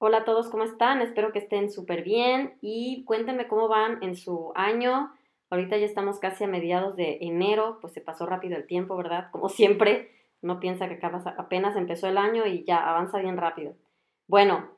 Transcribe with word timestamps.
Hola 0.00 0.18
a 0.18 0.24
todos, 0.24 0.48
¿cómo 0.48 0.62
están? 0.62 1.02
Espero 1.02 1.32
que 1.32 1.40
estén 1.40 1.72
súper 1.72 2.04
bien 2.04 2.56
y 2.60 3.02
cuéntenme 3.04 3.48
cómo 3.48 3.66
van 3.66 4.00
en 4.00 4.14
su 4.14 4.52
año. 4.54 5.12
Ahorita 5.50 5.76
ya 5.76 5.86
estamos 5.86 6.20
casi 6.20 6.44
a 6.44 6.46
mediados 6.46 6.94
de 6.94 7.18
enero, 7.20 7.78
pues 7.80 7.94
se 7.94 8.00
pasó 8.00 8.24
rápido 8.24 8.56
el 8.56 8.68
tiempo, 8.68 8.96
¿verdad? 8.96 9.28
Como 9.32 9.48
siempre, 9.48 10.12
uno 10.40 10.60
piensa 10.60 10.88
que 10.88 11.00
apenas 11.36 11.74
empezó 11.74 12.06
el 12.06 12.16
año 12.16 12.46
y 12.46 12.62
ya 12.62 12.88
avanza 12.88 13.18
bien 13.18 13.36
rápido. 13.36 13.74
Bueno, 14.28 14.70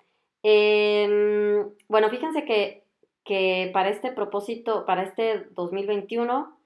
em, 0.42 1.68
bueno, 1.86 2.08
fíjense 2.08 2.46
que, 2.46 2.86
que, 3.22 3.68
para 3.74 3.90
este 3.90 4.12
propósito, 4.12 4.86
para 4.86 5.02
este 5.02 5.48
2021, 5.50 6.58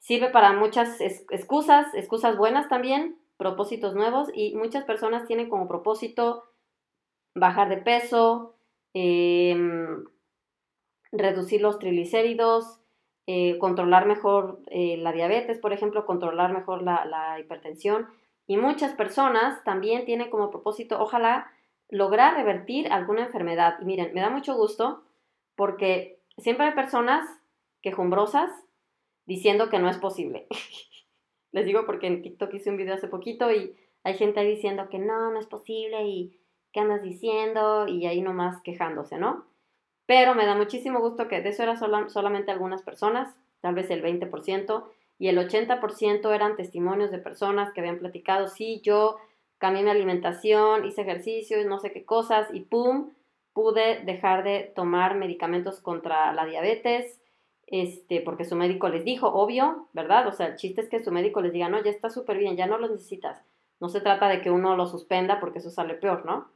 sirve 0.00 0.30
para 0.30 0.52
muchas 0.52 1.00
excusas, 1.00 1.94
excusas 1.94 2.36
buenas 2.36 2.68
también, 2.68 3.20
propósitos 3.36 3.94
nuevos 3.94 4.30
y 4.34 4.56
muchas 4.56 4.82
personas 4.82 5.28
tienen 5.28 5.48
como 5.48 5.68
propósito 5.68 6.42
bajar 7.38 7.68
de 7.68 7.78
peso, 7.78 8.54
em, 8.94 10.04
reducir 11.12 11.60
los 11.60 11.78
triglicéridos, 11.78 12.80
eh, 13.26 13.58
controlar 13.58 14.06
mejor 14.06 14.60
eh, 14.68 14.96
la 14.96 15.12
diabetes, 15.12 15.58
por 15.58 15.72
ejemplo, 15.72 16.06
controlar 16.06 16.52
mejor 16.52 16.82
la, 16.82 17.38
hipertensión. 17.38 18.08
Y 18.46 18.56
muchas 18.56 18.94
personas 18.94 19.62
también 19.64 20.06
tienen 20.06 20.30
como 20.30 20.50
propósito, 20.50 20.98
ojalá, 20.98 21.50
lograr 21.90 22.34
revertir 22.34 22.90
alguna 22.90 23.26
enfermedad. 23.26 23.76
Y 23.80 23.84
miren, 23.84 24.14
me 24.14 24.22
da 24.22 24.30
mucho 24.30 24.54
gusto 24.56 25.02
porque 25.56 26.20
siempre 26.38 26.66
hay 26.66 26.72
personas 26.72 27.28
quejumbrosas 27.82 28.50
diciendo 29.26 29.68
que 29.68 29.78
no 29.78 29.90
es 29.90 29.98
posible. 29.98 30.46
Les 31.52 31.66
digo 31.66 31.84
porque 31.84 32.06
en 32.06 32.22
TikTok 32.22 32.54
hice 32.54 32.70
un 32.70 32.78
video 32.78 32.94
hace 32.94 33.08
poquito 33.08 33.52
y 33.52 33.76
hay 34.04 34.14
gente 34.14 34.40
ahí 34.40 34.48
diciendo 34.48 34.88
que 34.88 34.98
no, 34.98 35.30
no 35.30 35.38
es 35.38 35.46
posible 35.46 36.06
y 36.06 36.40
¿qué 36.72 36.80
andas 36.80 37.02
diciendo? 37.02 37.86
Y 37.88 38.06
ahí 38.06 38.20
nomás 38.20 38.60
quejándose, 38.62 39.18
¿no? 39.18 39.44
Pero 40.06 40.34
me 40.34 40.46
da 40.46 40.54
muchísimo 40.54 41.00
gusto 41.00 41.28
que 41.28 41.42
de 41.42 41.50
eso 41.50 41.62
eran 41.62 42.10
solamente 42.10 42.50
algunas 42.50 42.82
personas, 42.82 43.36
tal 43.60 43.74
vez 43.74 43.90
el 43.90 44.02
20%, 44.02 44.84
y 45.18 45.28
el 45.28 45.38
80% 45.38 46.34
eran 46.34 46.56
testimonios 46.56 47.10
de 47.10 47.18
personas 47.18 47.72
que 47.72 47.80
habían 47.80 47.98
platicado, 47.98 48.46
sí, 48.46 48.80
yo 48.82 49.18
cambié 49.58 49.82
mi 49.82 49.90
alimentación, 49.90 50.84
hice 50.84 51.02
ejercicios, 51.02 51.66
no 51.66 51.78
sé 51.78 51.92
qué 51.92 52.04
cosas, 52.04 52.48
y 52.52 52.60
¡pum! 52.60 53.10
pude 53.52 54.04
dejar 54.04 54.44
de 54.44 54.72
tomar 54.76 55.16
medicamentos 55.16 55.80
contra 55.80 56.32
la 56.32 56.46
diabetes, 56.46 57.20
este, 57.66 58.20
porque 58.20 58.44
su 58.44 58.56
médico 58.56 58.88
les 58.88 59.04
dijo, 59.04 59.26
obvio, 59.28 59.88
¿verdad? 59.92 60.28
O 60.28 60.32
sea, 60.32 60.46
el 60.46 60.56
chiste 60.56 60.80
es 60.80 60.88
que 60.88 61.02
su 61.02 61.10
médico 61.10 61.40
les 61.42 61.52
diga, 61.52 61.68
no, 61.68 61.82
ya 61.82 61.90
está 61.90 62.08
súper 62.08 62.38
bien, 62.38 62.56
ya 62.56 62.66
no 62.66 62.78
lo 62.78 62.88
necesitas. 62.88 63.42
No 63.80 63.88
se 63.88 64.00
trata 64.00 64.28
de 64.28 64.40
que 64.40 64.50
uno 64.50 64.76
lo 64.76 64.86
suspenda 64.86 65.40
porque 65.40 65.58
eso 65.58 65.70
sale 65.70 65.94
peor, 65.94 66.24
¿no? 66.24 66.48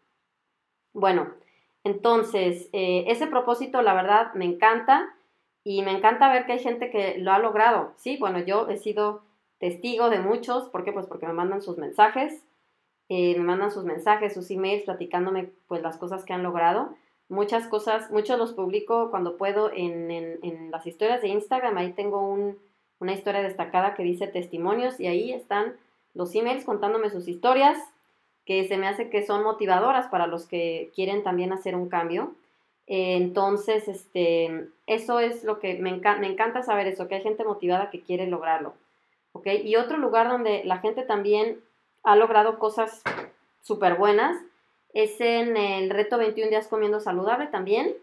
Bueno, 0.92 1.28
entonces, 1.84 2.68
eh, 2.72 3.04
ese 3.08 3.26
propósito, 3.26 3.82
la 3.82 3.94
verdad, 3.94 4.34
me 4.34 4.44
encanta 4.44 5.14
y 5.64 5.82
me 5.82 5.92
encanta 5.92 6.32
ver 6.32 6.46
que 6.46 6.52
hay 6.52 6.58
gente 6.58 6.90
que 6.90 7.18
lo 7.18 7.32
ha 7.32 7.38
logrado. 7.38 7.92
Sí, 7.96 8.16
bueno, 8.18 8.40
yo 8.40 8.68
he 8.68 8.76
sido 8.76 9.22
testigo 9.58 10.10
de 10.10 10.20
muchos. 10.20 10.68
¿Por 10.68 10.84
qué? 10.84 10.92
Pues 10.92 11.06
porque 11.06 11.26
me 11.26 11.32
mandan 11.32 11.62
sus 11.62 11.78
mensajes, 11.78 12.44
eh, 13.08 13.36
me 13.36 13.44
mandan 13.44 13.70
sus 13.70 13.84
mensajes, 13.84 14.34
sus 14.34 14.50
emails 14.50 14.84
platicándome 14.84 15.50
pues 15.68 15.82
las 15.82 15.96
cosas 15.98 16.24
que 16.24 16.32
han 16.32 16.42
logrado. 16.42 16.94
Muchas 17.28 17.66
cosas, 17.66 18.10
muchos 18.10 18.38
los 18.38 18.52
publico 18.52 19.10
cuando 19.10 19.36
puedo 19.36 19.70
en, 19.72 20.10
en, 20.10 20.70
las 20.70 20.86
historias 20.86 21.22
de 21.22 21.28
Instagram. 21.28 21.78
Ahí 21.78 21.92
tengo 21.92 22.36
una 22.98 23.12
historia 23.12 23.42
destacada 23.42 23.94
que 23.94 24.02
dice 24.02 24.26
testimonios 24.26 25.00
y 25.00 25.06
ahí 25.06 25.32
están 25.32 25.76
los 26.14 26.34
emails 26.34 26.64
contándome 26.64 27.10
sus 27.10 27.28
historias 27.28 27.78
que 28.44 28.66
se 28.66 28.76
me 28.76 28.88
hace 28.88 29.10
que 29.10 29.24
son 29.24 29.42
motivadoras 29.42 30.08
para 30.08 30.26
los 30.26 30.46
que 30.46 30.90
quieren 30.94 31.22
también 31.22 31.52
hacer 31.52 31.76
un 31.76 31.88
cambio. 31.88 32.34
Eh, 32.86 33.16
entonces, 33.16 33.88
este, 33.88 34.68
eso 34.86 35.20
es 35.20 35.44
lo 35.44 35.60
que 35.60 35.74
me, 35.74 35.92
me, 35.92 36.26
encanta 36.26 36.62
saber 36.62 36.88
eso, 36.88 37.08
que 37.08 37.16
hay 37.16 37.22
gente 37.22 37.44
motivada 37.44 37.90
que 37.90 38.00
quiere 38.00 38.26
lograrlo. 38.26 38.74
¿ok? 39.32 39.46
Y 39.64 39.76
otro 39.76 39.96
lugar 39.96 40.28
donde 40.28 40.62
la 40.64 40.78
gente 40.78 41.02
también 41.02 41.60
ha 42.02 42.16
logrado 42.16 42.58
cosas 42.58 43.02
súper 43.60 43.94
buenas 43.94 44.36
es 44.92 45.20
en 45.20 45.56
el 45.56 45.90
reto 45.90 46.18
21 46.18 46.50
días 46.50 46.68
comiendo 46.68 47.00
saludable 47.00 47.46
también. 47.46 47.94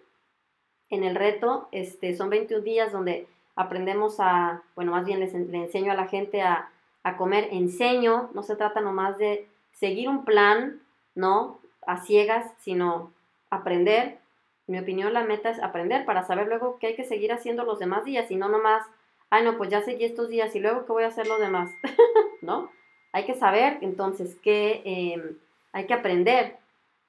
En 0.90 1.04
el 1.04 1.16
reto, 1.16 1.68
este, 1.72 2.16
son 2.16 2.30
21 2.30 2.64
días 2.64 2.92
donde 2.92 3.28
aprendemos 3.56 4.20
a, 4.20 4.64
bueno, 4.76 4.92
más 4.92 5.06
bien 5.06 5.20
le 5.20 5.58
enseño 5.58 5.92
a 5.92 5.96
la 5.96 6.08
gente 6.08 6.42
a, 6.42 6.72
a 7.04 7.18
comer, 7.18 7.50
enseño, 7.52 8.30
no 8.34 8.44
se 8.44 8.56
trata 8.56 8.82
nomás 8.82 9.18
de 9.18 9.48
seguir 9.80 10.10
un 10.10 10.26
plan, 10.26 10.82
no 11.16 11.60
a 11.88 11.98
ciegas, 11.98 12.52
sino 12.60 13.12
aprender. 13.50 14.20
En 14.68 14.74
mi 14.74 14.80
opinión, 14.80 15.14
la 15.14 15.24
meta 15.24 15.50
es 15.50 15.60
aprender 15.60 16.06
para 16.06 16.24
saber 16.24 16.48
luego 16.48 16.78
qué 16.80 16.88
hay 16.88 16.96
que 16.96 17.06
seguir 17.06 17.32
haciendo 17.32 17.64
los 17.64 17.80
demás 17.80 18.06
días 18.06 18.30
y 18.30 18.36
no 18.36 18.50
nomás, 18.50 18.86
ay, 19.30 19.44
no, 19.44 19.58
pues 19.58 19.70
ya 19.70 19.82
seguí 19.82 20.06
estos 20.06 20.30
días 20.30 20.56
y 20.56 20.60
luego 20.60 20.86
qué 20.86 20.92
voy 20.92 21.04
a 21.04 21.08
hacer 21.08 21.28
los 21.28 21.40
demás, 21.40 21.72
¿no? 22.42 22.70
Hay 23.12 23.26
que 23.26 23.34
saber 23.34 23.80
entonces 23.82 24.36
que 24.36 24.82
em, 24.86 25.38
hay 25.72 25.88
que 25.88 25.94
aprender, 25.94 26.58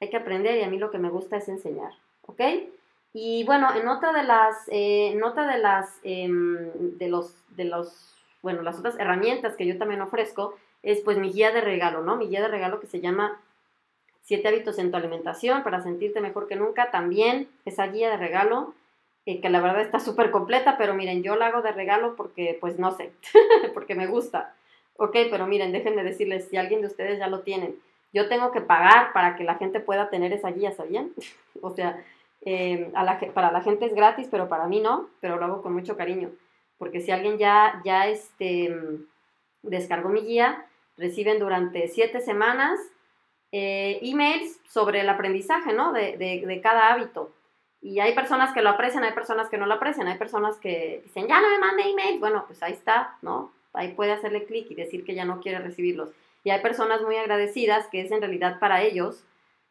hay 0.00 0.08
que 0.08 0.16
aprender 0.16 0.56
y 0.56 0.62
a 0.62 0.70
mí 0.70 0.78
lo 0.78 0.90
que 0.90 0.98
me 0.98 1.10
gusta 1.10 1.36
es 1.36 1.48
enseñar, 1.48 1.92
¿ok? 2.26 2.40
Y 3.12 3.44
bueno, 3.44 3.68
en 3.74 3.88
otra 3.88 4.12
de 4.12 4.22
las, 4.22 4.68
eh, 4.70 5.14
de 5.14 5.58
las, 5.58 6.00
em, 6.04 6.96
de 6.96 7.08
los, 7.08 7.34
de 7.56 7.64
los, 7.64 8.14
bueno, 8.40 8.62
las 8.62 8.78
otras 8.78 8.98
herramientas 8.98 9.56
que 9.56 9.66
yo 9.66 9.76
también 9.76 10.00
ofrezco 10.00 10.54
es 10.82 11.00
pues 11.00 11.18
mi 11.18 11.32
guía 11.32 11.52
de 11.52 11.60
regalo, 11.60 12.02
¿no? 12.02 12.16
Mi 12.16 12.28
guía 12.28 12.42
de 12.42 12.48
regalo 12.48 12.80
que 12.80 12.86
se 12.86 13.00
llama 13.00 13.40
Siete 14.22 14.46
hábitos 14.48 14.78
en 14.78 14.90
tu 14.90 14.96
alimentación 14.96 15.64
para 15.64 15.82
sentirte 15.82 16.20
mejor 16.20 16.46
que 16.46 16.54
nunca. 16.54 16.90
También 16.90 17.48
esa 17.64 17.88
guía 17.88 18.10
de 18.10 18.16
regalo, 18.16 18.74
eh, 19.26 19.40
que 19.40 19.48
la 19.48 19.60
verdad 19.60 19.80
está 19.80 19.98
súper 19.98 20.30
completa, 20.30 20.76
pero 20.78 20.94
miren, 20.94 21.22
yo 21.22 21.34
la 21.34 21.46
hago 21.46 21.62
de 21.62 21.72
regalo 21.72 22.14
porque 22.14 22.56
pues 22.60 22.78
no 22.78 22.92
sé, 22.92 23.12
porque 23.74 23.94
me 23.94 24.06
gusta. 24.06 24.54
Ok, 24.96 25.16
pero 25.30 25.46
miren, 25.46 25.72
déjenme 25.72 26.04
decirles, 26.04 26.46
si 26.48 26.56
alguien 26.56 26.80
de 26.80 26.86
ustedes 26.86 27.18
ya 27.18 27.26
lo 27.26 27.40
tienen, 27.40 27.74
yo 28.12 28.28
tengo 28.28 28.52
que 28.52 28.60
pagar 28.60 29.12
para 29.12 29.34
que 29.34 29.44
la 29.44 29.56
gente 29.56 29.80
pueda 29.80 30.10
tener 30.10 30.32
esa 30.32 30.50
guía, 30.50 30.72
¿sabían? 30.72 31.10
o 31.60 31.70
sea, 31.70 32.00
eh, 32.42 32.92
para 33.34 33.50
la 33.50 33.62
gente 33.62 33.86
es 33.86 33.94
gratis, 33.94 34.28
pero 34.30 34.48
para 34.48 34.66
mí 34.66 34.80
no, 34.80 35.08
pero 35.20 35.38
lo 35.38 35.44
hago 35.44 35.62
con 35.62 35.72
mucho 35.72 35.96
cariño. 35.96 36.30
Porque 36.78 37.00
si 37.00 37.10
alguien 37.10 37.36
ya, 37.36 37.80
ya 37.84 38.06
este, 38.06 38.74
descargó 39.62 40.08
mi 40.08 40.20
guía, 40.20 40.66
reciben 41.00 41.38
durante 41.38 41.88
siete 41.88 42.20
semanas 42.20 42.78
eh, 43.52 43.98
emails 44.02 44.60
sobre 44.68 45.00
el 45.00 45.08
aprendizaje, 45.08 45.72
¿no? 45.72 45.92
De, 45.92 46.60
cada 46.62 46.92
hábito. 46.92 47.32
Y 47.82 47.98
hay 47.98 48.14
personas 48.14 48.52
que 48.52 48.62
lo 48.62 48.68
aprecian, 48.68 49.02
hay 49.02 49.12
personas 49.12 49.48
que 49.48 49.56
no 49.58 49.66
lo 49.66 49.74
aprecian, 49.74 50.06
hay 50.06 50.18
personas 50.18 50.58
que 50.58 51.00
dicen, 51.04 51.26
ya 51.26 51.40
no 51.40 51.48
me 51.48 51.58
mande 51.58 51.90
emails. 51.90 52.20
Bueno, 52.20 52.44
pues 52.46 52.62
ahí 52.62 52.72
está, 52.72 53.16
¿no? 53.22 53.52
Ahí 53.72 53.94
puede 53.94 54.12
hacerle 54.12 54.44
clic 54.44 54.70
y 54.70 54.74
decir 54.74 55.04
que 55.04 55.14
ya 55.14 55.24
no 55.24 55.40
quiere 55.40 55.58
recibirlos. 55.58 56.10
Y 56.44 56.50
hay 56.50 56.60
personas 56.60 57.02
muy 57.02 57.16
agradecidas, 57.16 57.86
que 57.88 58.02
es 58.02 58.12
en 58.12 58.20
realidad 58.20 58.58
para 58.60 58.82
ellos, 58.82 59.24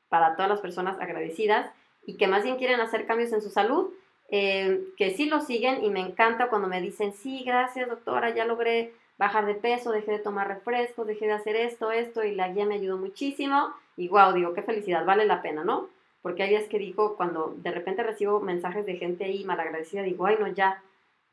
para 0.09 0.35
todas 0.35 0.49
las 0.49 0.59
personas 0.59 0.99
agradecidas, 0.99 1.71
y 2.05 2.17
que 2.17 2.27
más 2.27 2.43
bien 2.43 2.57
quieren 2.57 2.79
hacer 2.79 3.05
cambios 3.05 3.31
en 3.31 3.41
su 3.41 3.49
salud, 3.49 3.93
eh, 4.31 4.83
que 4.97 5.11
sí 5.11 5.25
lo 5.25 5.41
siguen 5.41 5.83
y 5.83 5.89
me 5.89 6.01
encanta 6.01 6.49
cuando 6.49 6.67
me 6.67 6.81
dicen, 6.81 7.13
sí, 7.13 7.43
gracias 7.43 7.89
doctora, 7.89 8.33
ya 8.33 8.45
logré 8.45 8.93
bajar 9.19 9.45
de 9.45 9.53
peso, 9.53 9.91
dejé 9.91 10.13
de 10.13 10.19
tomar 10.19 10.47
refrescos, 10.47 11.05
dejé 11.05 11.27
de 11.27 11.33
hacer 11.33 11.55
esto, 11.57 11.91
esto, 11.91 12.23
y 12.23 12.33
la 12.33 12.47
guía 12.47 12.65
me 12.65 12.75
ayudó 12.75 12.97
muchísimo. 12.97 13.69
Y 13.97 14.07
wow, 14.07 14.31
digo, 14.33 14.53
qué 14.53 14.63
felicidad, 14.63 15.05
vale 15.05 15.25
la 15.25 15.41
pena, 15.41 15.63
¿no? 15.63 15.89
Porque 16.21 16.43
hay 16.43 16.49
días 16.49 16.67
que 16.69 16.79
digo, 16.79 17.17
cuando 17.17 17.53
de 17.57 17.69
repente 17.69 18.01
recibo 18.01 18.39
mensajes 18.39 18.85
de 18.85 18.95
gente 18.95 19.25
ahí 19.25 19.43
malagradecida, 19.43 20.03
digo, 20.03 20.25
ay, 20.25 20.37
no, 20.39 20.47
ya, 20.47 20.81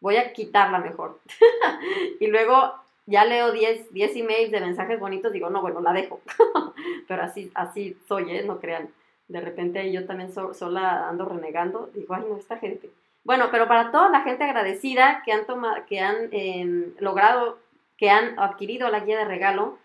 voy 0.01 0.17
a 0.17 0.33
quitarla 0.33 0.81
mejor. 0.81 1.21
y 2.21 2.27
luego 2.27 2.75
ya 3.07 3.25
leo 3.25 3.53
10, 3.53 3.93
10 3.93 4.17
emails 4.17 4.51
de 4.51 4.61
mensajes 4.61 4.99
bonitos, 4.99 5.33
digo, 5.33 5.49
no, 5.49 5.63
bueno, 5.63 5.81
la 5.81 5.93
dejo. 5.93 6.21
Pero 7.09 7.23
así, 7.23 7.53
así 7.55 7.97
soy, 8.09 8.33
¿eh? 8.33 8.43
No 8.43 8.59
crean. 8.59 8.91
De 9.29 9.41
repente 9.41 9.93
yo 9.93 10.07
también 10.07 10.33
sola 10.33 11.09
ando 11.09 11.25
renegando, 11.25 11.89
digo, 11.95 12.15
ay, 12.15 12.25
no, 12.29 12.37
esta 12.37 12.59
gente. 12.59 12.91
Bueno, 13.25 13.49
pero 13.51 13.67
para 13.67 13.91
toda 13.91 14.09
la 14.09 14.21
gente 14.21 14.45
agradecida 14.45 15.23
que 15.25 15.33
han, 15.33 15.47
tomado, 15.47 15.85
que 15.89 15.99
han 15.99 16.29
em, 16.31 16.93
logrado 17.01 17.59
que 17.97 18.11
han 18.11 18.39
adquirido 18.39 18.89
la 18.91 19.01
guía 19.01 19.19
de 19.19 19.25
regalo 19.25 19.79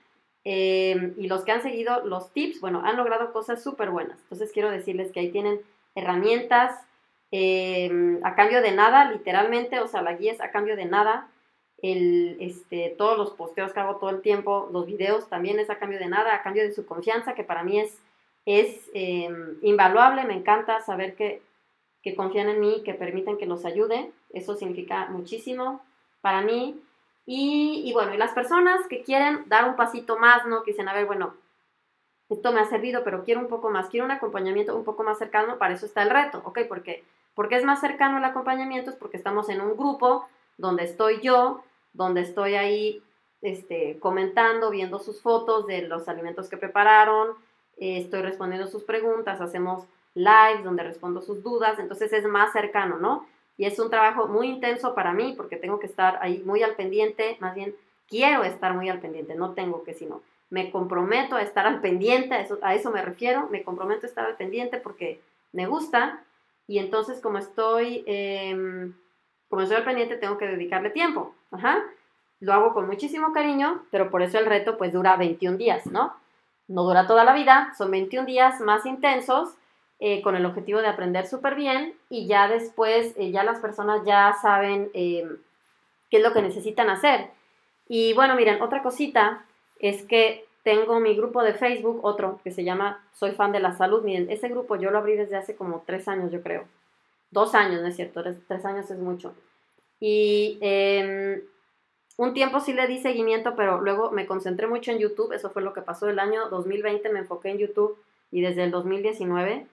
eh, 0.43 1.13
y 1.17 1.27
los 1.27 1.43
que 1.43 1.51
han 1.51 1.61
seguido 1.61 2.03
los 2.05 2.31
tips, 2.33 2.59
bueno, 2.61 2.81
han 2.83 2.97
logrado 2.97 3.31
cosas 3.31 3.63
súper 3.63 3.89
buenas. 3.89 4.19
Entonces 4.23 4.51
quiero 4.51 4.71
decirles 4.71 5.11
que 5.11 5.19
ahí 5.19 5.31
tienen 5.31 5.61
herramientas 5.95 6.79
eh, 7.31 8.19
a 8.23 8.35
cambio 8.35 8.61
de 8.61 8.71
nada, 8.71 9.09
literalmente, 9.11 9.79
o 9.79 9.87
sea, 9.87 10.01
la 10.01 10.13
guía 10.13 10.33
es 10.33 10.41
a 10.41 10.51
cambio 10.51 10.75
de 10.75 10.85
nada. 10.85 11.29
El, 11.81 12.37
este, 12.39 12.93
todos 12.97 13.17
los 13.17 13.31
posteos 13.31 13.73
que 13.73 13.79
hago 13.79 13.95
todo 13.95 14.09
el 14.11 14.21
tiempo, 14.21 14.69
los 14.71 14.85
videos 14.85 15.29
también 15.29 15.59
es 15.59 15.69
a 15.69 15.79
cambio 15.79 15.97
de 15.97 16.07
nada, 16.07 16.35
a 16.35 16.43
cambio 16.43 16.63
de 16.63 16.73
su 16.73 16.85
confianza, 16.85 17.33
que 17.33 17.43
para 17.43 17.63
mí 17.63 17.79
es, 17.79 17.97
es 18.45 18.89
eh, 18.93 19.29
invaluable. 19.61 20.25
Me 20.25 20.35
encanta 20.35 20.81
saber 20.81 21.15
que, 21.15 21.41
que 22.03 22.15
confían 22.15 22.49
en 22.49 22.59
mí, 22.59 22.81
que 22.83 22.93
permiten 22.93 23.37
que 23.37 23.45
los 23.45 23.65
ayude. 23.65 24.11
Eso 24.31 24.55
significa 24.55 25.07
muchísimo 25.07 25.81
para 26.21 26.41
mí. 26.41 26.79
Y, 27.25 27.91
bueno, 27.93 28.13
y 28.13 28.17
las 28.17 28.33
personas 28.33 28.87
que 28.87 29.03
quieren 29.03 29.43
dar 29.47 29.69
un 29.69 29.75
pasito 29.75 30.17
más, 30.17 30.45
¿no? 30.47 30.63
Que 30.63 30.71
dicen, 30.71 30.89
a 30.89 30.93
ver, 30.93 31.05
bueno, 31.05 31.35
esto 32.29 32.51
me 32.51 32.59
ha 32.59 32.65
servido, 32.65 33.03
pero 33.03 33.23
quiero 33.23 33.41
un 33.41 33.47
poco 33.47 33.69
más, 33.69 33.89
quiero 33.89 34.05
un 34.05 34.11
acompañamiento 34.11 34.75
un 34.75 34.83
poco 34.83 35.03
más 35.03 35.17
cercano, 35.17 35.57
para 35.57 35.73
eso 35.73 35.85
está 35.85 36.01
el 36.01 36.09
reto, 36.09 36.41
¿ok? 36.45 36.59
Porque, 36.67 37.03
porque 37.35 37.55
es 37.57 37.63
más 37.63 37.79
cercano 37.79 38.17
el 38.17 38.25
acompañamiento, 38.25 38.89
es 38.89 38.95
porque 38.95 39.17
estamos 39.17 39.49
en 39.49 39.61
un 39.61 39.77
grupo 39.77 40.27
donde 40.57 40.83
estoy 40.83 41.21
yo, 41.21 41.63
donde 41.93 42.21
estoy 42.21 42.55
ahí 42.55 43.03
este, 43.41 43.97
comentando, 43.99 44.69
viendo 44.69 44.99
sus 44.99 45.21
fotos 45.21 45.67
de 45.67 45.83
los 45.83 46.07
alimentos 46.07 46.49
que 46.49 46.57
prepararon, 46.57 47.29
eh, 47.77 47.97
estoy 47.97 48.21
respondiendo 48.21 48.67
sus 48.67 48.83
preguntas, 48.83 49.41
hacemos 49.41 49.85
lives 50.13 50.63
donde 50.63 50.83
respondo 50.83 51.21
sus 51.21 51.41
dudas, 51.43 51.79
entonces 51.79 52.11
es 52.13 52.25
más 52.25 52.51
cercano, 52.51 52.97
¿no? 52.97 53.25
Y 53.61 53.65
es 53.65 53.77
un 53.77 53.91
trabajo 53.91 54.27
muy 54.27 54.47
intenso 54.47 54.95
para 54.95 55.13
mí 55.13 55.35
porque 55.37 55.55
tengo 55.55 55.79
que 55.79 55.85
estar 55.85 56.17
ahí 56.23 56.41
muy 56.47 56.63
al 56.63 56.73
pendiente, 56.73 57.37
más 57.39 57.53
bien 57.53 57.75
quiero 58.07 58.43
estar 58.43 58.73
muy 58.73 58.89
al 58.89 58.99
pendiente, 58.99 59.35
no 59.35 59.51
tengo 59.51 59.83
que 59.83 59.93
sino 59.93 60.23
me 60.49 60.71
comprometo 60.71 61.35
a 61.35 61.43
estar 61.43 61.67
al 61.67 61.79
pendiente, 61.79 62.33
a 62.63 62.73
eso, 62.73 62.89
me 62.89 63.03
refiero, 63.03 63.49
me 63.51 63.61
comprometo 63.61 64.07
a 64.07 64.09
estar 64.09 64.25
al 64.25 64.35
pendiente 64.35 64.77
porque 64.77 65.21
me 65.53 65.67
gusta 65.67 66.23
y 66.65 66.79
entonces 66.79 67.19
como 67.21 67.37
estoy, 67.37 68.03
em, 68.07 68.95
como 69.47 69.61
estoy 69.61 69.77
al 69.77 69.85
pendiente 69.85 70.17
tengo 70.17 70.39
que 70.39 70.47
dedicarle 70.47 70.89
tiempo, 70.89 71.35
ajá. 71.51 71.83
Lo 72.39 72.53
hago 72.53 72.73
con 72.73 72.87
muchísimo 72.87 73.31
cariño, 73.31 73.83
pero 73.91 74.09
por 74.09 74.23
eso 74.23 74.39
el 74.39 74.47
reto 74.47 74.79
pues 74.79 74.91
dura 74.91 75.17
21 75.17 75.59
días, 75.59 75.85
¿no? 75.85 76.15
No 76.67 76.81
dura 76.81 77.05
toda 77.05 77.23
la 77.23 77.35
vida, 77.35 77.75
son 77.77 77.91
21 77.91 78.25
días 78.25 78.59
más 78.59 78.87
intensos 78.87 79.53
eh, 80.03 80.23
con 80.23 80.35
el 80.35 80.47
objetivo 80.47 80.81
de 80.81 80.87
aprender 80.87 81.27
súper 81.27 81.53
bien 81.53 81.93
y 82.09 82.25
ya 82.25 82.47
después 82.47 83.13
eh, 83.17 83.29
ya 83.29 83.43
las 83.43 83.59
personas 83.59 84.01
ya 84.03 84.35
saben 84.41 84.89
em, 84.95 85.37
qué 86.09 86.17
es 86.17 86.23
lo 86.23 86.33
que 86.33 86.41
necesitan 86.41 86.89
hacer. 86.89 87.29
Y 87.87 88.13
bueno, 88.13 88.35
miren, 88.35 88.63
otra 88.63 88.81
cosita 88.81 89.45
es 89.77 90.01
que 90.01 90.43
tengo 90.63 90.99
mi 90.99 91.15
grupo 91.15 91.43
de 91.43 91.53
Facebook, 91.53 91.99
otro 92.03 92.39
que 92.43 92.49
se 92.49 92.63
llama 92.63 93.07
Soy 93.13 93.33
fan 93.33 93.51
de 93.51 93.59
la 93.59 93.73
salud. 93.73 94.01
Miren, 94.03 94.31
ese 94.31 94.49
grupo 94.49 94.75
yo 94.75 94.89
lo 94.89 94.97
abrí 94.97 95.15
desde 95.15 95.37
hace 95.37 95.55
como 95.55 95.83
tres 95.85 96.07
años, 96.07 96.31
yo 96.31 96.41
creo. 96.41 96.63
Dos 97.29 97.53
años, 97.53 97.81
¿no 97.81 97.87
es 97.87 97.95
cierto? 97.95 98.23
Tres, 98.47 98.65
años 98.65 98.89
es 98.89 98.97
mucho. 98.97 99.35
Y 99.99 100.57
em, 100.61 101.43
un 102.17 102.33
tiempo 102.33 102.59
sí 102.59 102.73
le 102.73 102.87
di 102.87 102.97
seguimiento, 102.97 103.55
pero 103.55 103.81
luego 103.81 104.09
me 104.09 104.25
concentré 104.25 104.65
mucho 104.65 104.89
en 104.89 104.97
YouTube. 104.97 105.31
Eso 105.31 105.51
fue 105.51 105.61
lo 105.61 105.73
que 105.73 105.83
pasó 105.83 106.09
el 106.09 106.17
año 106.17 106.49
2020. 106.49 107.07
Me 107.09 107.19
enfoqué 107.19 107.49
en 107.49 107.59
YouTube 107.59 107.97
y 108.31 108.41
desde 108.41 108.63
el 108.63 108.71
2019, 108.71 109.67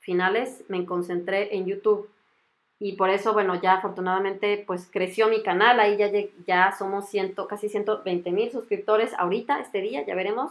finales, 0.00 0.64
me 0.68 0.84
concentré 0.84 1.54
en 1.56 1.66
YouTube 1.66 2.10
y 2.78 2.96
por 2.96 3.10
eso, 3.10 3.34
bueno, 3.34 3.60
ya 3.60 3.74
afortunadamente 3.74 4.64
pues 4.66 4.88
creció 4.90 5.28
mi 5.28 5.42
canal, 5.42 5.78
ahí 5.80 5.98
ya, 5.98 6.10
ya 6.46 6.74
somos 6.76 7.08
ciento, 7.08 7.46
casi 7.46 7.68
120 7.68 8.30
mil 8.32 8.50
suscriptores 8.50 9.12
ahorita, 9.18 9.60
este 9.60 9.82
día, 9.82 10.04
ya 10.04 10.14
veremos, 10.14 10.50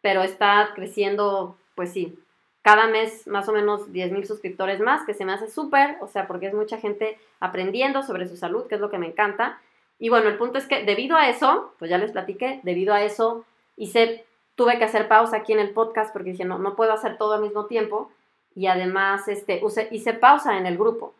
pero 0.00 0.22
está 0.22 0.70
creciendo, 0.74 1.58
pues 1.74 1.92
sí, 1.92 2.18
cada 2.62 2.86
mes 2.86 3.26
más 3.26 3.48
o 3.48 3.52
menos 3.52 3.92
10 3.92 4.12
mil 4.12 4.26
suscriptores 4.26 4.80
más, 4.80 5.04
que 5.06 5.14
se 5.14 5.24
me 5.24 5.32
hace 5.32 5.48
súper, 5.48 5.96
o 6.00 6.06
sea, 6.06 6.26
porque 6.26 6.46
es 6.46 6.54
mucha 6.54 6.78
gente 6.78 7.18
aprendiendo 7.40 8.02
sobre 8.02 8.28
su 8.28 8.36
salud, 8.36 8.66
que 8.66 8.76
es 8.76 8.80
lo 8.80 8.90
que 8.90 8.98
me 8.98 9.06
encanta. 9.06 9.60
Y 9.98 10.08
bueno, 10.08 10.28
el 10.28 10.36
punto 10.36 10.58
es 10.58 10.66
que 10.66 10.84
debido 10.84 11.16
a 11.16 11.28
eso, 11.28 11.74
pues 11.78 11.90
ya 11.90 11.98
les 11.98 12.12
platiqué, 12.12 12.60
debido 12.62 12.92
a 12.92 13.02
eso 13.02 13.44
hice, 13.76 14.24
tuve 14.56 14.78
que 14.78 14.84
hacer 14.84 15.06
pausa 15.08 15.36
aquí 15.36 15.52
en 15.52 15.60
el 15.60 15.70
podcast 15.70 16.12
porque 16.12 16.30
dije, 16.30 16.44
no, 16.44 16.58
no 16.58 16.74
puedo 16.74 16.92
hacer 16.92 17.18
todo 17.18 17.34
al 17.34 17.42
mismo 17.42 17.66
tiempo. 17.66 18.10
Y 18.56 18.66
además, 18.66 19.28
este, 19.28 19.60
hice 19.92 20.14
pausa 20.14 20.58
en 20.58 20.66
el 20.66 20.78
grupo. 20.78 21.14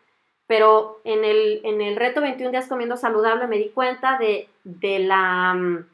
Pero 0.46 1.00
en 1.04 1.24
el, 1.24 1.60
en 1.64 1.82
el 1.82 1.96
reto 1.96 2.20
21 2.20 2.50
días 2.50 2.66
comiendo 2.66 2.96
saludable 2.96 3.46
me 3.46 3.58
di 3.58 3.68
cuenta 3.68 4.18
de, 4.18 4.48
la, 4.64 5.54
mm, 5.54 5.86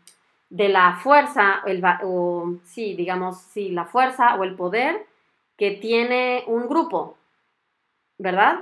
de 0.51 0.69
la 0.69 1.01
fuerza, 1.03 1.63
el, 1.67 1.83
o 2.05 2.55
sí, 2.65 2.95
digamos, 2.95 3.41
sí, 3.41 3.71
la 3.71 3.87
fuerza 3.87 4.37
o 4.37 4.45
el 4.45 4.55
poder 4.55 5.07
que 5.57 5.73
tiene 5.73 6.45
un 6.47 6.69
grupo, 6.69 7.17
¿verdad? 8.19 8.61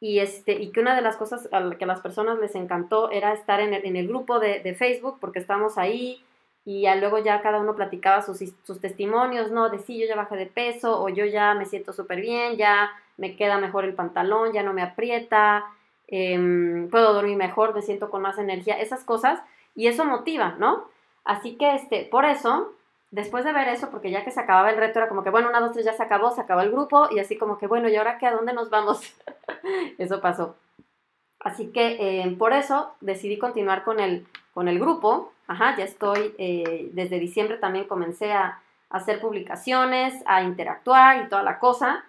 Y, 0.00 0.20
este, 0.20 0.52
y 0.52 0.70
que 0.70 0.80
una 0.80 0.94
de 0.94 1.02
las 1.02 1.16
cosas 1.16 1.48
que 1.48 1.84
a 1.84 1.86
las 1.86 2.00
personas 2.00 2.38
les 2.38 2.54
encantó 2.54 3.10
era 3.10 3.32
estar 3.32 3.60
en 3.60 3.74
el, 3.74 3.84
en 3.84 3.96
el 3.96 4.08
grupo 4.08 4.38
de, 4.38 4.60
de, 4.60 4.74
Facebook, 4.74 5.18
porque 5.20 5.38
estamos 5.38 5.78
ahí 5.78 6.24
y 6.64 6.82
ya 6.82 6.94
luego 6.94 7.18
ya 7.18 7.42
cada 7.42 7.60
uno 7.60 7.74
platicaba 7.74 8.22
sus, 8.22 8.38
sus 8.62 8.80
testimonios, 8.80 9.50
¿no? 9.50 9.68
De 9.68 9.78
sí, 9.78 9.98
yo 9.98 10.06
ya 10.06 10.16
bajé 10.16 10.36
de 10.36 10.46
peso 10.46 11.02
o 11.02 11.08
yo 11.08 11.24
ya 11.26 11.54
me 11.54 11.66
siento 11.66 11.92
súper 11.92 12.20
bien, 12.20 12.56
ya 12.56 12.90
me 13.16 13.36
queda 13.36 13.58
mejor 13.58 13.84
el 13.84 13.94
pantalón, 13.94 14.52
ya 14.52 14.62
no 14.62 14.72
me 14.72 14.82
aprieta, 14.82 15.64
em, 16.06 16.88
puedo 16.90 17.12
dormir 17.12 17.36
mejor, 17.36 17.74
me 17.74 17.82
siento 17.82 18.10
con 18.10 18.22
más 18.22 18.38
energía, 18.38 18.80
esas 18.80 19.04
cosas, 19.04 19.40
y 19.74 19.88
eso 19.88 20.04
motiva, 20.04 20.56
¿no? 20.58 20.88
Así 21.24 21.56
que, 21.56 21.74
este, 21.74 22.04
por 22.04 22.24
eso, 22.24 22.72
después 23.10 23.44
de 23.44 23.52
ver 23.52 23.68
eso, 23.68 23.90
porque 23.90 24.10
ya 24.10 24.24
que 24.24 24.30
se 24.30 24.40
acababa 24.40 24.70
el 24.70 24.76
reto, 24.76 24.98
era 24.98 25.08
como 25.08 25.22
que, 25.22 25.30
bueno, 25.30 25.48
una, 25.48 25.60
dos, 25.60 25.72
tres, 25.72 25.84
ya 25.84 25.92
se 25.92 26.02
acabó, 26.02 26.30
se 26.30 26.40
acabó 26.40 26.60
el 26.62 26.70
grupo, 26.70 27.08
y 27.10 27.18
así 27.18 27.36
como 27.36 27.58
que, 27.58 27.66
bueno, 27.66 27.88
¿y 27.88 27.96
ahora 27.96 28.18
qué? 28.18 28.26
¿A 28.26 28.32
dónde 28.32 28.52
nos 28.52 28.70
vamos? 28.70 29.00
eso 29.98 30.20
pasó. 30.20 30.56
Así 31.40 31.72
que 31.72 32.20
em, 32.22 32.38
por 32.38 32.52
eso 32.52 32.94
decidí 33.00 33.38
continuar 33.38 33.82
con 33.84 33.98
el, 34.00 34.26
con 34.54 34.68
el 34.68 34.78
grupo. 34.78 35.31
Ajá, 35.46 35.76
ya 35.76 35.84
estoy, 35.84 36.34
eh, 36.38 36.90
desde 36.92 37.18
diciembre 37.18 37.58
también 37.58 37.86
comencé 37.86 38.32
a, 38.32 38.60
hacer 38.90 39.20
publicaciones, 39.22 40.22
a 40.26 40.42
interactuar 40.42 41.24
y 41.24 41.28
toda 41.30 41.42
la 41.42 41.58
cosa 41.58 42.04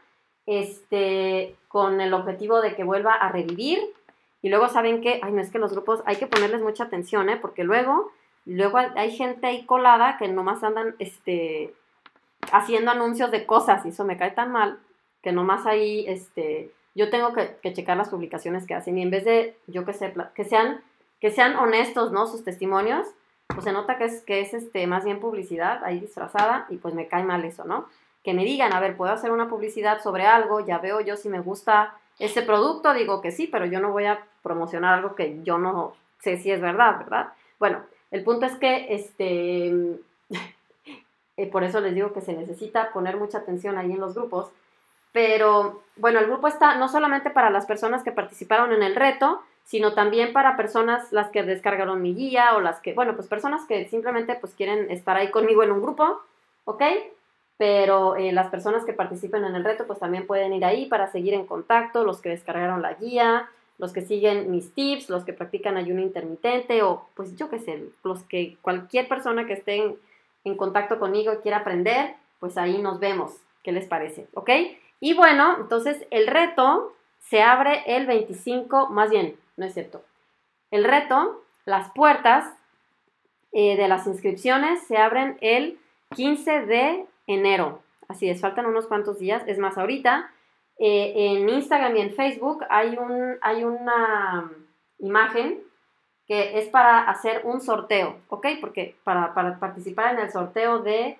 este, 0.45 1.56
con 1.69 2.01
el 2.01 2.13
objetivo 2.13 2.59
de 2.59 2.75
que 2.75 2.83
vuelva 2.83 3.13
a 3.13 3.30
revivir. 3.30 3.80
Y 4.41 4.50
luego 4.50 4.68
saben 4.68 5.00
que, 5.00 5.21
ay, 5.24 5.31
no 5.31 5.41
es 5.41 5.50
que 5.50 5.59
los 5.59 5.71
grupos 5.71 6.03
hay 6.06 6.18
que 6.18 6.27
ponerles 6.27 6.62
mucha 6.62 6.83
atención, 6.83 7.30
¿eh? 7.30 7.38
Porque 7.38 7.63
luego, 7.63 8.12
luego 8.45 8.80
hay 8.80 9.12
gente 9.15 9.47
ahí 9.47 9.65
colada 9.65 10.18
que 10.18 10.27
nomás 10.27 10.62
andan, 10.62 10.95
este, 11.00 11.74
haciendo 12.51 12.91
anuncios 12.91 13.31
de 13.31 13.45
cosas 13.45 13.86
y 13.86 13.89
eso 13.89 14.03
me 14.03 14.18
cae 14.18 14.31
tan 14.31 14.51
mal 14.51 14.79
que 15.24 15.31
nomás 15.31 15.65
ahí, 15.65 16.06
este, 16.07 16.71
yo 16.95 17.09
tengo 17.09 17.33
que, 17.33 17.74
checar 17.74 17.97
las 17.97 18.09
publicaciones 18.09 18.68
que 18.68 18.75
hacen 18.75 18.97
y 18.97 19.01
en 19.01 19.09
vez 19.09 19.24
de, 19.24 19.57
yo 19.68 19.86
que 19.86 19.94
sé, 19.94 20.13
que 20.36 20.44
sean, 20.44 20.83
que 21.21 21.31
sean 21.31 21.56
honestos, 21.56 22.12
¿no? 22.12 22.27
Sus 22.27 22.44
testimonios, 22.44 23.07
pues 23.53 23.63
se 23.63 23.71
nota 23.71 23.97
que 23.97 24.05
es, 24.05 24.21
que 24.21 24.41
es, 24.41 24.53
este, 24.53 24.88
más 24.88 25.05
bien 25.05 25.19
publicidad 25.19 25.83
ahí 25.83 26.00
disfrazada 26.00 26.65
y 26.69 26.77
pues 26.77 26.94
me 26.94 27.07
cae 27.07 27.23
mal 27.23 27.44
eso, 27.45 27.65
¿no? 27.65 27.88
que 28.23 28.33
me 28.33 28.45
digan, 28.45 28.73
a 28.73 28.79
ver, 28.79 28.95
puedo 28.95 29.11
hacer 29.11 29.31
una 29.31 29.50
publicidad 29.50 30.01
sobre 30.01 30.25
algo, 30.25 30.61
ya 30.61 30.77
veo 30.77 31.01
yo 31.01 31.17
si 31.17 31.29
me 31.29 31.41
gusta 31.41 31.95
ese 32.19 32.41
producto, 32.41 32.94
digo 32.94 33.21
que 33.21 33.31
sí, 33.31 33.47
pero 33.47 33.65
yo 33.65 33.79
no 33.79 33.91
voy 33.91 34.05
a 34.05 34.25
promocionar 34.41 34.95
algo 34.95 35.15
que 35.15 35.44
yo 35.44 35.57
no 35.57 35.94
sé 36.19 36.38
si 36.38 36.51
es 36.51 36.61
verdad, 36.61 37.00
¿verdad? 37.00 37.33
Bueno, 37.59 37.83
el 38.11 38.23
punto 38.23 38.45
es 38.45 38.55
que, 38.55 38.94
este, 38.94 39.67
eh, 41.38 41.47
por 41.51 41.63
eso 41.63 41.81
les 41.81 41.94
digo 41.94 42.13
que 42.13 42.21
se 42.21 42.33
necesita 42.33 42.94
poner 42.94 43.17
mucha 43.17 43.39
atención 43.39 43.77
ahí 43.77 43.91
en 43.91 44.00
los 44.00 44.15
grupos, 44.15 44.50
pero 45.11 45.81
bueno, 45.98 46.19
el 46.19 46.27
grupo 46.27 46.48
está 46.48 46.75
no 46.75 46.88
solamente 46.88 47.29
para 47.29 47.50
las 47.50 47.65
personas 47.65 48.03
que 48.03 48.12
participaron 48.12 48.72
en 48.72 48.83
el 48.83 48.95
reto, 48.95 49.43
sino 49.63 49.93
también 49.93 50.34
para 50.34 50.58
personas 50.58 51.12
las 51.12 51.29
que 51.29 51.43
descargaron 51.43 52.01
mi 52.01 52.13
guía 52.13 52.55
o 52.55 52.62
las 52.62 52.79
que, 52.79 52.93
bueno, 52.93 53.15
pues 53.15 53.27
personas 53.27 53.65
que 53.65 53.88
simplemente 53.88 54.36
pues 54.36 54.53
quieren 54.53 54.91
estar 54.91 55.15
ahí 55.17 55.32
conmigo 55.32 55.63
en 55.63 55.72
un 55.72 55.82
grupo, 55.82 56.22
¿ok? 56.65 56.84
pero 57.58 58.15
eh, 58.15 58.32
las 58.32 58.50
personas 58.50 58.84
que 58.84 58.93
participen 58.93 59.46
en 59.46 59.55
el 59.55 59.63
reto 59.63 59.86
pues 59.86 60.00
también 60.00 60.27
pueden 60.27 60.53
ir 60.53 60.65
ahí 60.65 60.86
para 60.88 61.12
seguir 61.12 61.34
en 61.34 61.46
contacto, 61.46 62.03
los 62.03 62.20
que 62.20 62.29
descargaron 62.29 62.82
la 62.82 62.96
guía, 62.96 63.50
los 63.77 63.93
que 63.93 64.01
siguen 64.01 64.51
mis 64.51 64.74
tips, 64.74 65.10
los 65.10 65.24
que 65.24 65.34
practican 65.34 65.77
ayuno 65.77 66.01
intermitente 66.01 66.84
o 66.84 67.08
pues 67.15 67.36
yo 67.38 67.50
qué 67.50 67.60
sé, 67.60 67.84
los 68.03 68.24
que 68.24 68.58
cualquier 68.62 69.08
persona 69.08 69.46
que 69.46 69.53
esté 69.53 69.77
en, 69.77 69.96
en 70.43 70.58
contacto 70.58 71.00
conmigo 71.00 71.39
quiera 71.41 71.60
aprender, 71.60 72.15
pues 72.39 72.58
ahí 72.58 72.82
nos 72.82 73.00
vemos. 73.00 73.38
¿Qué 73.63 73.72
les 73.72 73.86
parece? 73.86 74.27
¿Ok? 74.34 74.50
Y 75.00 75.13
bueno, 75.13 75.55
entonces 75.58 76.05
el 76.12 76.27
reto 76.27 76.93
se 77.22 77.41
abre 77.41 77.84
el 77.88 78.05
25, 78.08 78.89
más 78.89 79.10
bien, 79.10 79.38
no 79.57 79.65
es 79.65 79.74
cierto. 79.74 80.03
El 80.72 80.83
reto, 80.83 81.43
las 81.65 81.91
puertas 81.91 82.51
eh, 83.51 83.77
de 83.77 83.88
las 83.88 84.07
inscripciones 84.07 84.81
se 84.88 84.98
abren 84.98 85.38
el 85.41 85.79
15 86.15 86.62
de 86.65 87.05
enero. 87.27 87.81
Así 88.07 88.29
es, 88.29 88.41
faltan 88.41 88.65
unos 88.65 88.88
cuantos 88.88 89.19
días. 89.19 89.43
Es 89.48 89.60
más, 89.60 89.77
ahorita 89.77 90.31
eh, 90.79 91.13
en 91.15 91.48
Instagram 91.50 91.95
y 91.95 92.01
en 92.01 92.15
Facebook 92.15 92.65
hay, 92.69 92.98
un, 92.98 93.38
hay 93.41 93.63
una 93.63 94.51
imagen 95.00 95.62
que 96.27 96.57
es 96.57 96.69
para 96.69 97.01
hacer 97.01 97.41
un 97.43 97.62
sorteo, 97.62 98.17
¿ok? 98.29 98.48
Porque 98.60 98.95
para, 99.03 99.33
participar 99.60 100.15
en 100.15 100.22
el 100.22 100.31
sorteo 100.31 100.79
de, 100.79 101.19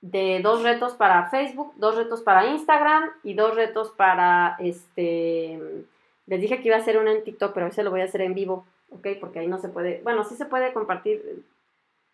de, 0.00 0.40
dos 0.42 0.62
retos 0.62 0.94
para 0.94 1.30
Facebook, 1.30 1.72
dos 1.76 1.96
retos 1.96 2.22
para 2.22 2.46
Instagram 2.46 3.10
y 3.22 3.34
dos 3.34 3.54
retos 3.54 3.90
para 3.90 4.56
este... 4.58 5.86
Les 6.26 6.40
dije 6.40 6.60
que 6.60 6.68
iba 6.68 6.76
a 6.76 6.80
hacer 6.80 6.98
uno 6.98 7.10
en 7.10 7.24
TikTok, 7.24 7.52
pero 7.52 7.66
ese 7.66 7.82
lo 7.82 7.90
voy 7.90 8.00
a 8.00 8.04
hacer 8.04 8.22
en 8.22 8.34
vivo, 8.34 8.66
¿ok? 8.90 9.08
Porque 9.20 9.40
ahí 9.40 9.48
no 9.48 9.58
se 9.58 9.68
puede, 9.68 10.00
bueno, 10.02 10.24
sí 10.24 10.36
se 10.36 10.46
puede 10.46 10.72
compartir 10.72 11.44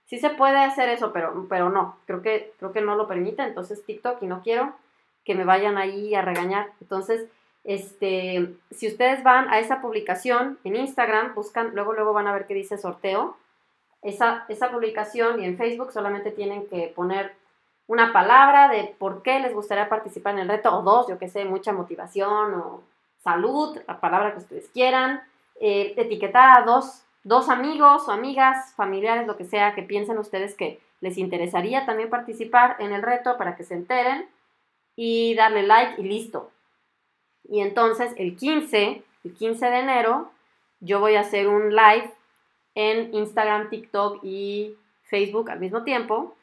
Sí 0.08 0.18
se 0.18 0.30
puede 0.30 0.56
hacer 0.56 0.88
eso, 0.88 1.12
pero, 1.12 1.46
pero 1.50 1.68
no, 1.68 1.98
creo 2.06 2.22
que, 2.22 2.54
creo 2.58 2.72
que 2.72 2.80
no 2.80 2.96
lo 2.96 3.06
permite, 3.06 3.42
entonces 3.42 3.84
TikTok 3.84 4.22
y 4.22 4.26
no 4.26 4.42
quiero 4.42 4.72
que 5.22 5.34
me 5.34 5.44
vayan 5.44 5.76
ahí 5.76 6.14
a 6.14 6.22
regañar. 6.22 6.72
Entonces, 6.80 7.26
este, 7.64 8.54
si 8.70 8.88
ustedes 8.88 9.22
van 9.22 9.50
a 9.50 9.58
esa 9.58 9.82
publicación 9.82 10.58
en 10.64 10.76
Instagram, 10.76 11.34
buscan, 11.34 11.72
luego, 11.74 11.92
luego 11.92 12.14
van 12.14 12.26
a 12.26 12.32
ver 12.32 12.46
que 12.46 12.54
dice 12.54 12.78
sorteo. 12.78 13.36
Esa, 14.00 14.46
esa 14.48 14.70
publicación 14.70 15.42
y 15.42 15.44
en 15.44 15.58
Facebook 15.58 15.92
solamente 15.92 16.30
tienen 16.30 16.66
que 16.68 16.90
poner 16.96 17.34
una 17.86 18.10
palabra 18.10 18.68
de 18.68 18.94
por 18.98 19.22
qué 19.22 19.40
les 19.40 19.52
gustaría 19.52 19.90
participar 19.90 20.34
en 20.34 20.40
el 20.40 20.48
reto, 20.48 20.74
o 20.74 20.82
dos, 20.82 21.08
yo 21.08 21.18
que 21.18 21.28
sé, 21.28 21.44
mucha 21.44 21.74
motivación 21.74 22.54
o 22.54 22.82
salud, 23.22 23.78
la 23.86 24.00
palabra 24.00 24.32
que 24.32 24.38
ustedes 24.38 24.68
quieran, 24.68 25.22
eh, 25.60 25.94
etiquetar 25.96 26.58
a 26.58 26.64
dos, 26.64 27.04
dos 27.24 27.48
amigos 27.48 28.08
o 28.08 28.12
amigas, 28.12 28.74
familiares, 28.74 29.26
lo 29.26 29.36
que 29.36 29.44
sea, 29.44 29.74
que 29.74 29.82
piensen 29.82 30.18
ustedes 30.18 30.54
que 30.54 30.80
les 31.00 31.18
interesaría 31.18 31.86
también 31.86 32.10
participar 32.10 32.76
en 32.78 32.92
el 32.92 33.02
reto 33.02 33.36
para 33.36 33.56
que 33.56 33.64
se 33.64 33.74
enteren 33.74 34.28
y 34.96 35.34
darle 35.34 35.62
like 35.62 36.00
y 36.00 36.04
listo. 36.04 36.50
Y 37.48 37.60
entonces 37.60 38.12
el 38.16 38.36
15, 38.36 39.02
el 39.24 39.34
15 39.34 39.66
de 39.66 39.78
enero, 39.78 40.30
yo 40.80 41.00
voy 41.00 41.16
a 41.16 41.20
hacer 41.20 41.48
un 41.48 41.74
live 41.74 42.10
en 42.74 43.14
Instagram, 43.14 43.70
TikTok 43.70 44.20
y 44.22 44.76
Facebook 45.04 45.50
al 45.50 45.60
mismo 45.60 45.82
tiempo 45.82 46.34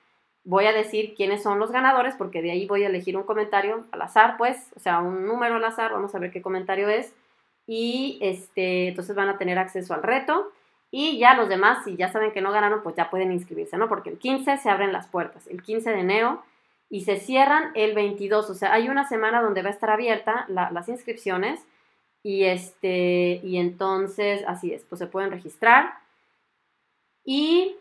voy 0.45 0.67
a 0.67 0.73
decir 0.73 1.15
quiénes 1.15 1.43
son 1.43 1.59
los 1.59 1.71
ganadores, 1.71 2.15
porque 2.15 2.41
de 2.41 2.51
ahí 2.51 2.67
voy 2.67 2.83
a 2.83 2.87
elegir 2.87 3.17
un 3.17 3.23
comentario 3.23 3.85
al 3.91 4.01
azar, 4.03 4.35
pues, 4.37 4.71
o 4.75 4.79
sea, 4.79 4.99
un 4.99 5.25
número 5.25 5.55
al 5.55 5.65
azar, 5.65 5.91
vamos 5.91 6.13
a 6.15 6.19
ver 6.19 6.31
qué 6.31 6.41
comentario 6.41 6.87
es. 6.87 7.13
Y 7.67 8.19
este, 8.21 8.89
entonces 8.89 9.15
van 9.15 9.27
a 9.27 9.37
tener 9.39 9.57
acceso 9.57 9.93
al 9.93 10.03
reto. 10.03 10.51
Y 10.91 11.17
ya 11.17 11.33
los 11.33 11.49
demás, 11.49 11.83
si 11.83 11.97
ya 11.97 12.11
saben 12.11 12.31
que 12.31 12.41
no 12.41 12.51
ganaron, 12.51 12.83
pues 12.83 12.95
ya 12.95 13.09
pueden 13.09 13.31
inscribirse, 13.31 13.75
¿no? 13.77 13.89
Porque 13.89 14.11
el 14.11 14.19
15 14.19 14.57
se 14.57 14.69
abren 14.69 14.93
las 14.93 15.07
puertas, 15.07 15.47
el 15.47 15.63
15 15.63 15.89
de 15.89 15.99
enero, 15.99 16.43
y 16.89 17.01
se 17.01 17.17
cierran 17.17 17.71
el 17.73 17.95
22. 17.95 18.49
O 18.49 18.53
sea, 18.53 18.71
hay 18.71 18.87
una 18.87 19.07
semana 19.07 19.41
donde 19.41 19.63
va 19.63 19.69
a 19.69 19.73
estar 19.73 19.89
abierta 19.89 20.45
las 20.47 20.87
inscripciones. 20.87 21.65
Y 22.23 22.45
este, 22.45 23.41
y 23.43 23.57
entonces, 23.57 24.43
así 24.47 24.73
es, 24.73 24.85
pues 24.85 24.99
se 24.99 25.07
pueden 25.07 25.31
registrar. 25.31 25.95
Y, 27.23 27.75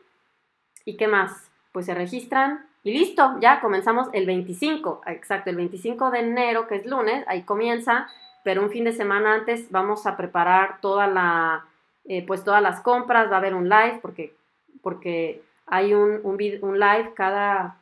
¿y 0.86 0.96
qué 0.96 1.08
más? 1.08 1.50
Pues 1.74 1.86
se 1.86 1.94
registran 1.94 2.64
y 2.84 2.92
listo, 2.92 3.36
ya 3.40 3.60
comenzamos 3.60 4.08
el 4.12 4.26
25, 4.26 5.00
exacto, 5.06 5.50
el 5.50 5.56
25 5.56 6.12
de 6.12 6.20
enero, 6.20 6.68
que 6.68 6.76
es 6.76 6.86
lunes, 6.86 7.24
ahí 7.26 7.42
comienza, 7.42 8.06
pero 8.44 8.62
un 8.62 8.70
fin 8.70 8.84
de 8.84 8.92
semana 8.92 9.34
antes 9.34 9.72
vamos 9.72 10.06
a 10.06 10.16
preparar 10.16 10.80
toda 10.80 11.08
la, 11.08 11.66
eh, 12.04 12.24
pues 12.24 12.44
todas 12.44 12.62
las 12.62 12.80
compras, 12.80 13.28
va 13.28 13.36
a 13.36 13.38
haber 13.38 13.54
un 13.54 13.68
live, 13.68 13.98
porque, 14.02 14.36
porque 14.82 15.42
hay 15.66 15.94
un, 15.94 16.20
un, 16.22 16.38
un 16.62 16.78
live 16.78 17.12
cada 17.16 17.78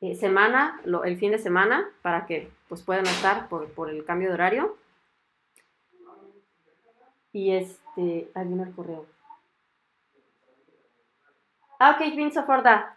eh, 0.00 0.14
semana, 0.14 0.80
el 1.04 1.18
fin 1.18 1.32
de 1.32 1.38
semana, 1.38 1.86
para 2.00 2.24
que 2.24 2.50
pues 2.68 2.82
puedan 2.82 3.04
estar 3.04 3.48
por, 3.48 3.68
por 3.72 3.90
el 3.90 4.06
cambio 4.06 4.28
de 4.28 4.34
horario. 4.34 4.78
Y 7.32 7.52
este, 7.52 8.30
viene 8.34 8.62
el 8.62 8.74
correo. 8.74 9.04
Ah, 11.78 11.98
ok, 12.00 12.62
that. 12.62 12.95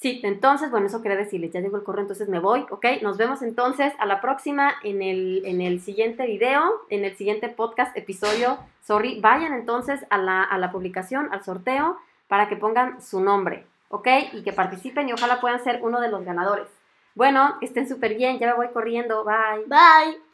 Sí, 0.00 0.20
entonces, 0.24 0.70
bueno, 0.70 0.86
eso 0.86 1.00
quería 1.00 1.16
decirles, 1.16 1.52
ya 1.52 1.60
llegó 1.60 1.76
el 1.76 1.84
correo, 1.84 2.02
entonces 2.02 2.28
me 2.28 2.40
voy, 2.40 2.66
¿ok? 2.70 2.84
Nos 3.00 3.16
vemos 3.16 3.42
entonces 3.42 3.92
a 3.98 4.06
la 4.06 4.20
próxima 4.20 4.74
en 4.82 5.00
el, 5.02 5.42
en 5.46 5.60
el 5.60 5.80
siguiente 5.80 6.26
video, 6.26 6.82
en 6.90 7.04
el 7.04 7.16
siguiente 7.16 7.48
podcast, 7.48 7.96
episodio, 7.96 8.58
sorry, 8.82 9.20
vayan 9.20 9.54
entonces 9.54 10.04
a 10.10 10.18
la, 10.18 10.42
a 10.42 10.58
la 10.58 10.72
publicación, 10.72 11.28
al 11.32 11.44
sorteo, 11.44 11.96
para 12.28 12.48
que 12.48 12.56
pongan 12.56 13.00
su 13.00 13.20
nombre, 13.20 13.66
¿ok? 13.88 14.08
Y 14.32 14.42
que 14.42 14.52
participen 14.52 15.08
y 15.08 15.12
ojalá 15.12 15.40
puedan 15.40 15.62
ser 15.62 15.80
uno 15.82 16.00
de 16.00 16.10
los 16.10 16.24
ganadores. 16.24 16.68
Bueno, 17.14 17.56
estén 17.60 17.88
súper 17.88 18.14
bien, 18.14 18.38
ya 18.38 18.48
me 18.48 18.54
voy 18.54 18.68
corriendo, 18.68 19.24
bye. 19.24 19.64
Bye. 19.66 20.33